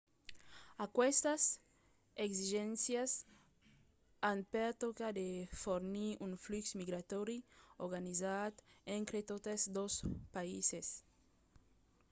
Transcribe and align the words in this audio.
aquestas 0.85 1.41
exigéncias 2.25 3.11
an 4.29 4.37
per 4.53 4.69
tòca 4.83 5.07
de 5.19 5.27
fornir 5.63 6.11
un 6.25 6.31
flux 6.43 6.65
migratòri 6.81 7.37
organizat 7.85 8.53
entre 8.97 9.19
totes 9.31 9.61
dos 9.77 9.93
païses 10.35 10.87